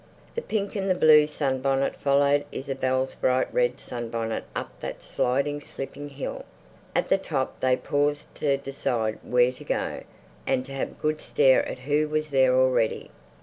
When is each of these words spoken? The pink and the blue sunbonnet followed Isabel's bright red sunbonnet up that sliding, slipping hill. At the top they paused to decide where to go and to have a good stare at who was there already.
The 0.33 0.41
pink 0.41 0.75
and 0.75 0.89
the 0.89 0.95
blue 0.95 1.27
sunbonnet 1.27 1.95
followed 1.95 2.45
Isabel's 2.51 3.13
bright 3.13 3.53
red 3.53 3.79
sunbonnet 3.79 4.45
up 4.55 4.79
that 4.79 5.03
sliding, 5.03 5.61
slipping 5.61 6.09
hill. 6.09 6.43
At 6.95 7.09
the 7.09 7.19
top 7.19 7.59
they 7.59 7.77
paused 7.77 8.33
to 8.37 8.57
decide 8.57 9.19
where 9.21 9.51
to 9.51 9.63
go 9.63 10.01
and 10.47 10.65
to 10.65 10.71
have 10.71 10.89
a 10.93 11.03
good 11.03 11.21
stare 11.21 11.63
at 11.67 11.81
who 11.81 12.07
was 12.09 12.31
there 12.31 12.55
already. 12.55 13.11